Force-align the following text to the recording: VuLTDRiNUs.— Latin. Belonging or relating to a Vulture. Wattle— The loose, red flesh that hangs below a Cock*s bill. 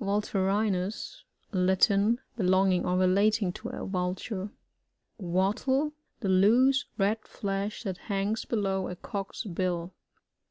VuLTDRiNUs.— 0.00 1.20
Latin. 1.52 2.18
Belonging 2.38 2.86
or 2.86 2.96
relating 2.96 3.52
to 3.52 3.68
a 3.68 3.84
Vulture. 3.86 4.48
Wattle— 5.18 5.92
The 6.20 6.30
loose, 6.30 6.86
red 6.96 7.20
flesh 7.26 7.82
that 7.82 7.98
hangs 8.08 8.46
below 8.46 8.88
a 8.88 8.96
Cock*s 8.96 9.44
bill. 9.44 9.92